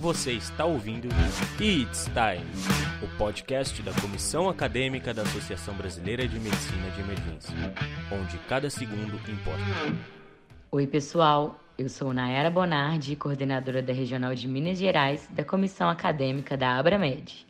[0.00, 1.08] Você está ouvindo
[1.58, 2.46] It's Time,
[3.02, 7.54] o podcast da Comissão Acadêmica da Associação Brasileira de Medicina de Emergência,
[8.12, 9.62] onde cada segundo importa.
[10.70, 11.58] Oi, pessoal.
[11.78, 17.46] Eu sou Nayara Bonardi, coordenadora da Regional de Minas Gerais da Comissão Acadêmica da Abramed.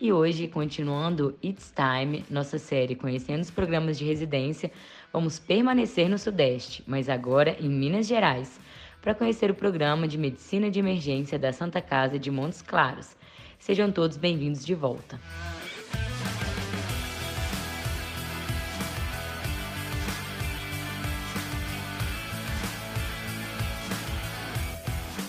[0.00, 4.70] E hoje, continuando It's Time, nossa série Conhecendo os Programas de Residência,
[5.12, 8.60] vamos permanecer no Sudeste, mas agora em Minas Gerais
[9.00, 13.16] para conhecer o programa de Medicina de Emergência da Santa Casa de Montes Claros.
[13.58, 15.20] Sejam todos bem-vindos de volta.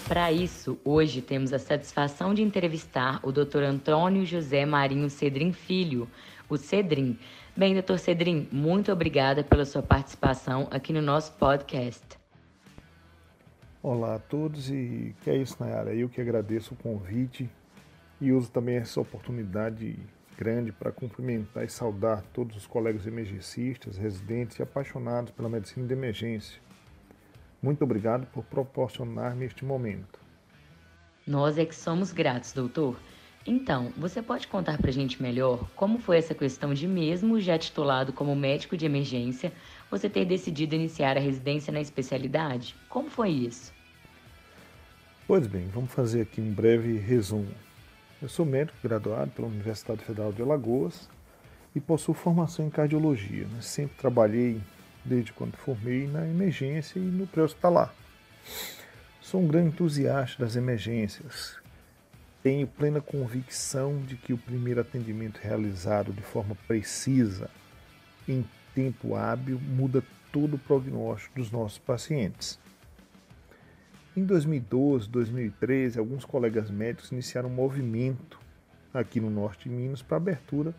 [0.07, 3.61] Para isso, hoje temos a satisfação de entrevistar o Dr.
[3.63, 6.09] Antônio José Marinho Cedrin Filho,
[6.49, 7.15] o Cedrin.
[7.55, 12.18] Bem, doutor Cedrin, muito obrigada pela sua participação aqui no nosso podcast.
[13.81, 15.95] Olá a todos e que é isso, Nayara.
[15.95, 17.49] Eu que agradeço o convite
[18.19, 19.97] e uso também essa oportunidade
[20.37, 25.93] grande para cumprimentar e saudar todos os colegas emergencistas, residentes e apaixonados pela medicina de
[25.93, 26.59] emergência.
[27.61, 30.19] Muito obrigado por proporcionar-me este momento.
[31.25, 32.97] Nós é que somos gratos, doutor.
[33.45, 37.57] Então, você pode contar para a gente melhor como foi essa questão de, mesmo já
[37.57, 39.51] titulado como médico de emergência,
[39.89, 42.75] você ter decidido iniciar a residência na especialidade?
[42.89, 43.73] Como foi isso?
[45.25, 47.53] Pois bem, vamos fazer aqui um breve resumo.
[48.21, 51.09] Eu sou médico graduado pela Universidade Federal de Alagoas
[51.73, 53.45] e possuo formação em cardiologia.
[53.45, 53.61] Né?
[53.61, 54.59] Sempre trabalhei,
[55.05, 57.93] desde quando formei, na emergência e no pré-hospitalar.
[59.21, 61.57] Sou um grande entusiasta das emergências.
[62.41, 67.49] Tenho plena convicção de que o primeiro atendimento realizado de forma precisa,
[68.27, 72.59] em tempo hábil muda todo o prognóstico dos nossos pacientes.
[74.15, 78.39] Em 2012, 2013, alguns colegas médicos iniciaram um movimento
[78.93, 80.73] aqui no norte de Minas para a abertura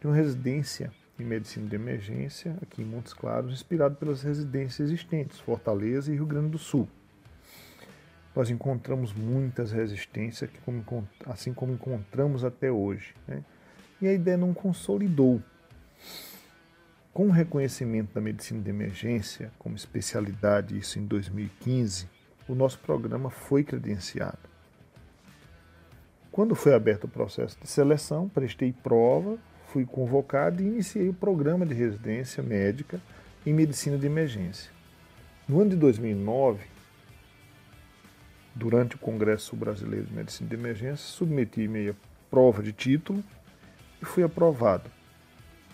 [0.00, 5.38] de uma residência em medicina de emergência aqui em Montes Claros, inspirado pelas residências existentes,
[5.38, 6.88] Fortaleza e Rio Grande do Sul.
[8.34, 10.50] Nós encontramos muitas resistências,
[11.26, 13.14] assim como encontramos até hoje.
[13.28, 13.44] Né?
[14.00, 15.42] E a ideia não consolidou.
[17.12, 22.08] Com o reconhecimento da medicina de emergência como especialidade, isso em 2015,
[22.48, 24.38] o nosso programa foi credenciado.
[26.30, 31.66] Quando foi aberto o processo de seleção, prestei prova, fui convocado e iniciei o programa
[31.66, 32.98] de residência médica
[33.44, 34.70] em medicina de emergência.
[35.46, 36.71] No ano de 2009,
[38.62, 41.96] durante o Congresso Brasileiro de Medicina de Emergência, submeti meia
[42.30, 43.22] prova de título
[44.00, 44.88] e fui aprovado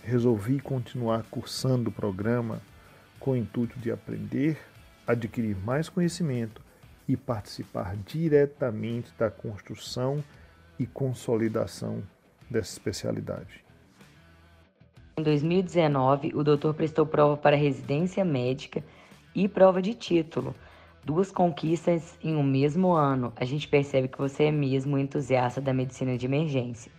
[0.08, 2.62] resolvi continuar cursando o programa
[3.20, 4.58] com o intuito de aprender,
[5.06, 6.62] adquirir mais conhecimento
[7.06, 10.24] e participar diretamente da construção
[10.78, 12.02] e consolidação
[12.48, 13.62] dessa especialidade.
[15.18, 18.82] Em 2019, o doutor prestou prova para residência médica
[19.34, 20.54] e prova de título.
[21.08, 23.32] Duas conquistas em um mesmo ano.
[23.34, 26.92] A gente percebe que você é mesmo entusiasta da medicina de emergência.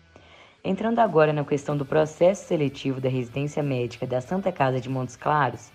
[0.64, 5.16] Entrando agora na questão do processo seletivo da residência médica da Santa Casa de Montes
[5.16, 5.72] Claros,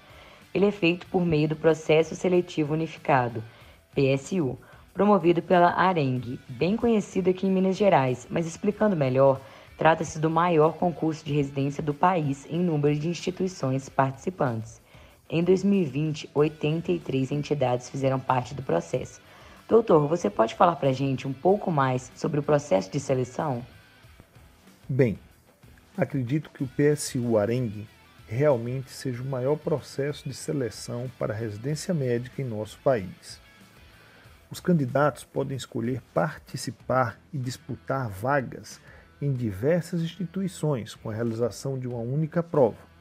[0.53, 3.41] ele é feito por meio do Processo Seletivo Unificado,
[3.95, 4.59] PSU,
[4.93, 9.41] promovido pela Arengue, bem conhecido aqui em Minas Gerais, mas explicando melhor,
[9.79, 14.83] trata-se do maior concurso de residência do país em número de instituições participantes.
[15.29, 19.21] Em 2020, 83 entidades fizeram parte do processo.
[19.67, 23.65] Doutor, você pode falar para a gente um pouco mais sobre o processo de seleção?
[24.87, 25.19] Bem,
[25.97, 27.89] acredito que o PSU Arengue
[28.29, 33.41] realmente seja o maior processo de seleção para a residência médica em nosso país.
[34.51, 38.79] Os candidatos podem escolher participar e disputar vagas
[39.23, 42.94] em diversas instituições com a realização de uma única prova.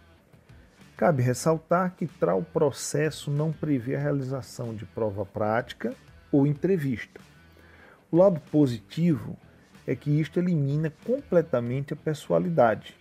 [0.95, 5.93] Cabe ressaltar que tal processo não prevê a realização de prova prática
[6.31, 7.19] ou entrevista.
[8.11, 9.35] O lado positivo
[9.87, 12.95] é que isto elimina completamente a pessoalidade,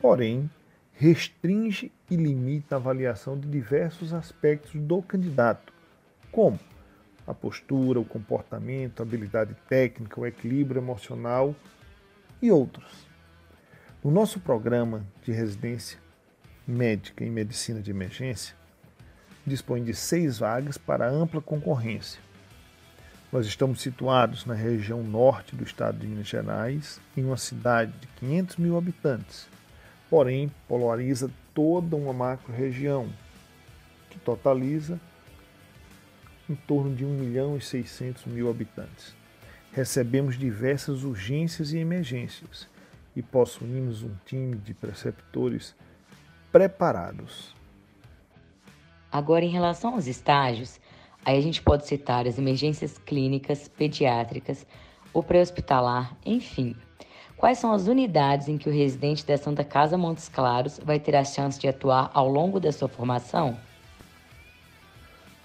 [0.00, 0.48] porém
[0.92, 5.72] restringe e limita a avaliação de diversos aspectos do candidato,
[6.30, 6.58] como
[7.26, 11.54] a postura, o comportamento, a habilidade técnica, o equilíbrio emocional
[12.40, 13.06] e outros.
[14.02, 15.98] No nosso programa de residência
[16.68, 18.54] médica em medicina de emergência,
[19.46, 22.20] dispõe de seis vagas para ampla concorrência,
[23.30, 28.06] nós estamos situados na região norte do estado de Minas Gerais, em uma cidade de
[28.20, 29.46] 500 mil habitantes,
[30.08, 33.06] porém polariza toda uma macro-região,
[34.08, 34.98] que totaliza
[36.48, 39.14] em torno de 1 milhão e 600 mil habitantes.
[39.72, 42.66] recebemos diversas urgências e emergências
[43.14, 45.74] e possuímos um time de preceptores
[46.52, 47.54] preparados.
[49.10, 50.78] Agora, em relação aos estágios,
[51.24, 54.66] aí a gente pode citar as emergências clínicas, pediátricas,
[55.12, 56.76] o pré-hospitalar, enfim.
[57.36, 61.14] Quais são as unidades em que o residente da Santa Casa Montes Claros vai ter
[61.14, 63.56] a chance de atuar ao longo da sua formação?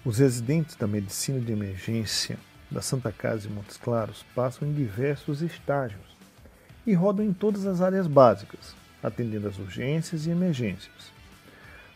[0.04, 2.36] Os residentes da medicina de emergência
[2.70, 6.02] da Santa Casa de Montes Claros passam em diversos estágios
[6.86, 8.74] e rodam em todas as áreas básicas,
[9.04, 11.12] atendendo às urgências e emergências.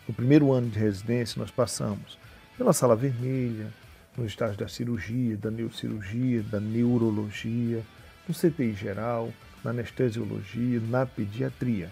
[0.07, 2.19] No primeiro ano de residência, nós passamos
[2.57, 3.73] pela sala vermelha,
[4.17, 7.83] no estágio da cirurgia, da neurocirurgia, da neurologia,
[8.29, 9.33] no CTI geral,
[9.65, 11.91] na anestesiologia, na pediatria.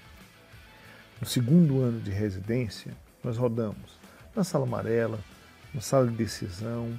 [1.20, 2.92] No segundo ano de residência,
[3.24, 3.98] nós rodamos
[4.34, 5.18] na sala amarela,
[5.72, 6.98] na sala de decisão,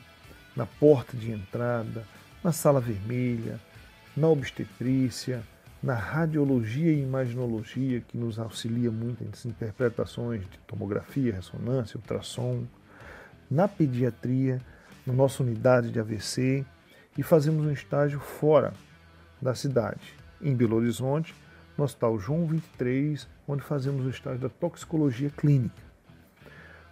[0.55, 2.03] na porta de entrada,
[2.43, 3.59] na sala vermelha,
[4.15, 5.43] na obstetrícia,
[5.87, 12.65] na radiologia e imaginologia, que nos auxilia muito nas interpretações de tomografia, ressonância, ultrassom,
[13.49, 14.59] na pediatria,
[15.05, 16.65] na nossa unidade de AVC
[17.17, 18.73] e fazemos um estágio fora
[19.41, 21.33] da cidade, em Belo Horizonte,
[21.77, 25.81] no Hospital João 23, onde fazemos o estágio da toxicologia clínica.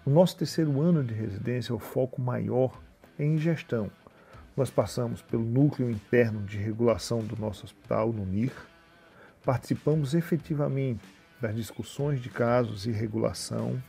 [0.05, 2.81] No nosso terceiro ano de residência, o foco maior
[3.19, 3.91] é em gestão.
[4.55, 8.53] Nós passamos pelo núcleo interno de regulação do nosso hospital, no NIR,
[9.45, 11.05] participamos efetivamente
[11.39, 13.81] das discussões de casos e regulação,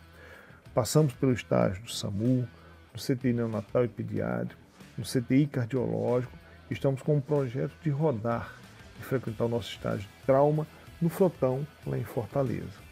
[0.74, 2.46] passamos pelo estágio do SAMU,
[2.92, 4.60] no CTI neonatal e pediátrico,
[4.96, 6.36] no CTI cardiológico,
[6.70, 8.52] estamos com um projeto de rodar
[9.00, 10.66] e frequentar o nosso estágio de trauma
[11.00, 12.86] no Frotão, lá em Fortaleza.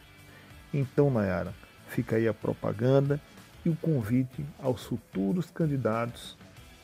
[0.72, 1.54] Então, Nayara,
[1.94, 3.20] Fica aí a propaganda
[3.64, 6.36] e o convite aos futuros candidatos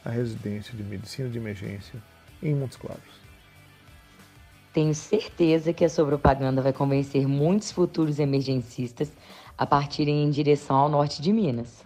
[0.04, 2.00] à residência de medicina de emergência
[2.40, 3.29] em Montes Claros.
[4.72, 9.10] Tenho certeza que a propaganda vai convencer muitos futuros emergencistas
[9.58, 11.84] a partirem em direção ao norte de Minas.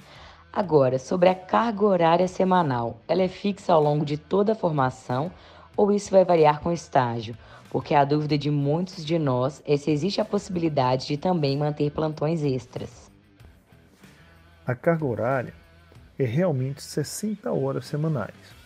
[0.52, 5.32] Agora, sobre a carga horária semanal, ela é fixa ao longo de toda a formação
[5.76, 7.36] ou isso vai variar com o estágio?
[7.70, 11.90] Porque a dúvida de muitos de nós é se existe a possibilidade de também manter
[11.90, 13.10] plantões extras.
[14.66, 15.54] A carga horária
[16.18, 18.63] é realmente 60 horas semanais.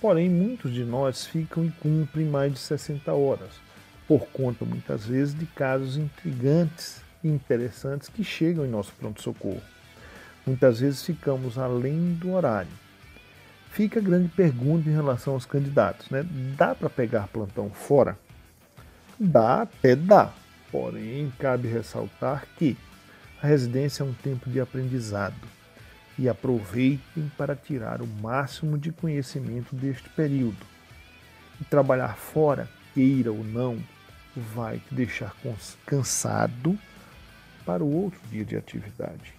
[0.00, 3.50] Porém, muitos de nós ficam e cumprem mais de 60 horas,
[4.06, 9.62] por conta muitas vezes de casos intrigantes e interessantes que chegam em nosso pronto-socorro.
[10.46, 12.70] Muitas vezes ficamos além do horário.
[13.70, 16.24] Fica a grande pergunta em relação aos candidatos, né?
[16.56, 18.18] Dá para pegar plantão fora?
[19.18, 20.32] Dá, até dá.
[20.70, 22.76] Porém, cabe ressaltar que
[23.42, 25.34] a residência é um tempo de aprendizado
[26.18, 30.64] e aproveitem para tirar o máximo de conhecimento deste período.
[31.60, 33.78] E trabalhar fora, queira ou não,
[34.36, 35.34] vai te deixar
[35.86, 36.78] cansado
[37.64, 39.34] para o outro dia de atividade.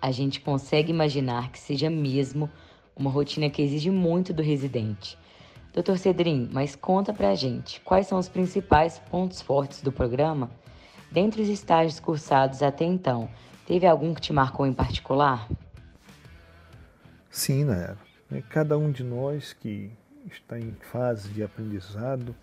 [0.00, 2.50] A gente consegue imaginar que seja mesmo
[2.94, 5.18] uma rotina que exige muito do residente.
[5.72, 10.50] Doutor Cedrin, mas conta pra gente, quais são os principais pontos fortes do programa?
[11.10, 13.28] Dentre os estágios cursados até então,
[13.66, 15.48] teve algum que te marcou em particular?
[17.30, 17.98] Sim, Nayara.
[18.32, 19.90] É, cada um de nós que
[20.30, 22.34] está em fase de aprendizado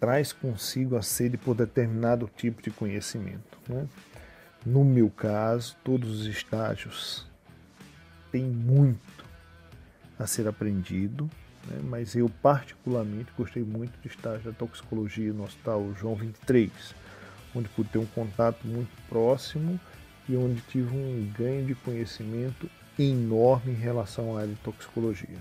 [0.00, 3.58] traz consigo a sede por determinado tipo de conhecimento.
[3.68, 3.86] Né?
[4.64, 7.26] No meu caso, todos os estágios
[8.30, 9.24] têm muito
[10.18, 11.28] a ser aprendido,
[11.66, 11.80] né?
[11.84, 16.72] mas eu particularmente gostei muito do estágio da toxicologia no Hospital João 23
[17.54, 19.78] onde pude ter um contato muito próximo
[20.28, 25.38] e onde tive um ganho de conhecimento enorme em relação à área de toxicologia.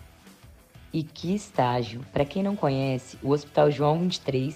[0.93, 2.01] E que estágio!
[2.13, 4.55] Para quem não conhece, o Hospital João 23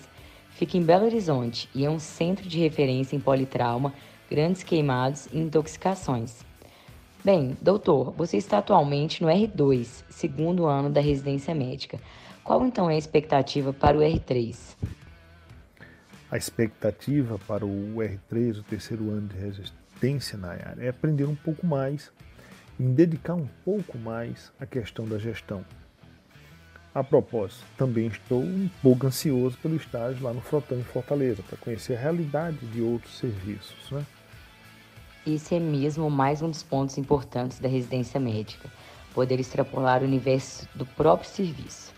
[0.51, 3.93] fica em Belo Horizonte e é um centro de referência em politrauma,
[4.29, 6.45] grandes queimados e intoxicações.
[7.23, 11.99] Bem, doutor, você está atualmente no R2, segundo ano da residência médica.
[12.43, 14.55] Qual então é a expectativa para o R3?
[16.31, 21.35] A expectativa para o R3, o terceiro ano de resistência na área, é aprender um
[21.35, 22.09] pouco mais
[22.79, 25.65] e dedicar um pouco mais à questão da gestão.
[26.95, 31.57] A propósito, também estou um pouco ansioso pelo estágio lá no Frotão em Fortaleza, para
[31.57, 33.91] conhecer a realidade de outros serviços.
[33.91, 34.05] Né?
[35.27, 38.69] Esse é mesmo mais um dos pontos importantes da residência médica,
[39.13, 41.93] poder extrapolar o universo do próprio serviço.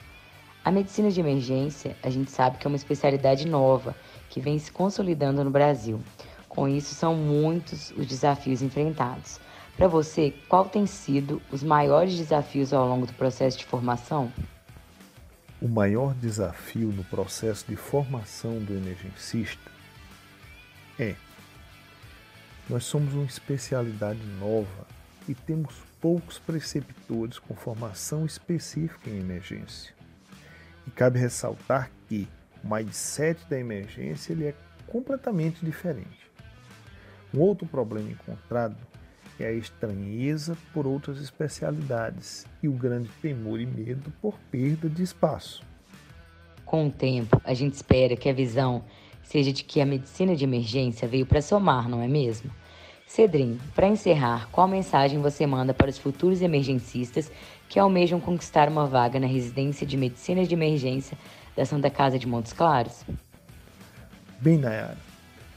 [0.65, 3.93] A medicina de emergência, a gente sabe que é uma especialidade nova
[4.29, 5.99] que vem se consolidando no Brasil.
[6.47, 9.41] Com isso, são muitos os desafios enfrentados.
[9.75, 14.31] Para você, qual tem sido os maiores desafios ao longo do processo de formação?
[15.61, 19.69] O maior desafio no processo de formação do emergencista
[20.97, 21.15] é:
[22.69, 24.87] nós somos uma especialidade nova
[25.27, 29.93] e temos poucos preceptores com formação específica em emergência.
[30.87, 32.27] E cabe ressaltar que
[32.63, 34.53] o mindset da emergência ele é
[34.87, 36.31] completamente diferente.
[37.33, 38.77] Um outro problema encontrado
[39.39, 45.01] é a estranheza por outras especialidades e o grande temor e medo por perda de
[45.01, 45.63] espaço.
[46.65, 48.83] Com o tempo, a gente espera que a visão
[49.23, 52.51] seja de que a medicina de emergência veio para somar, não é mesmo?
[53.13, 57.31] Cedrim, para encerrar, qual mensagem você manda para os futuros emergencistas
[57.69, 61.15] que almejam conquistar uma vaga na residência de medicina de emergência
[61.55, 63.05] da Santa Casa de Montes Claros?
[64.39, 64.97] Bem, Nayara,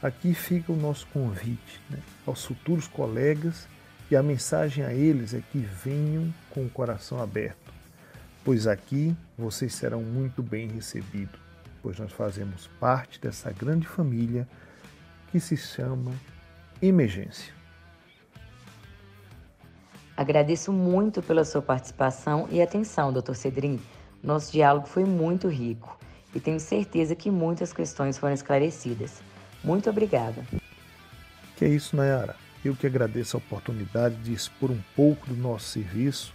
[0.03, 1.97] aqui fica o nosso convite né,
[2.27, 3.67] aos futuros colegas
[4.11, 7.73] e a mensagem a eles é que venham com o coração aberto,
[8.45, 11.39] pois aqui vocês serão muito bem recebidos,
[11.81, 14.47] pois nós fazemos parte dessa grande família
[15.31, 16.13] que se chama
[16.81, 17.53] emergência.
[20.15, 23.35] Agradeço muito pela sua participação e atenção, Dr.
[23.35, 23.79] Cedrin.
[24.23, 25.97] Nosso diálogo foi muito rico
[26.33, 29.21] e tenho certeza que muitas questões foram esclarecidas.
[29.63, 30.43] Muito obrigada.
[31.55, 32.35] Que é isso, Nayara.
[32.65, 36.33] Eu que agradeço a oportunidade de expor um pouco do nosso serviço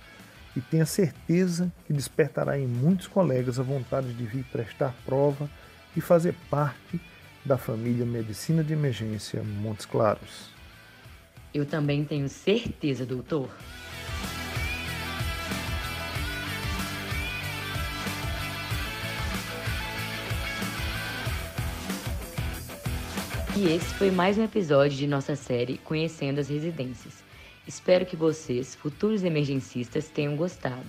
[0.56, 5.50] e tenho certeza que despertará em muitos colegas a vontade de vir prestar prova
[5.96, 7.00] e fazer parte
[7.44, 10.50] da família Medicina de Emergência Montes Claros.
[11.52, 13.48] Eu também tenho certeza, doutor.
[23.54, 27.22] E esse foi mais um episódio de nossa série Conhecendo as Residências.
[27.66, 30.88] Espero que vocês, futuros emergencistas, tenham gostado.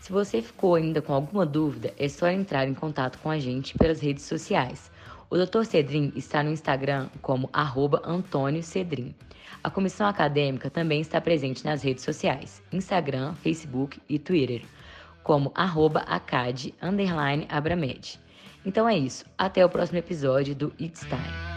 [0.00, 3.76] Se você ficou ainda com alguma dúvida, é só entrar em contato com a gente
[3.76, 4.90] pelas redes sociais.
[5.30, 5.62] O Dr.
[5.64, 9.14] Cedrin está no Instagram como arroba Antônio Cedrin.
[9.62, 14.62] A comissão acadêmica também está presente nas redes sociais, Instagram, Facebook e Twitter,
[15.22, 16.74] como arroba acad,
[17.48, 18.18] Abramed.
[18.66, 21.49] Então é isso, até o próximo episódio do It's Time.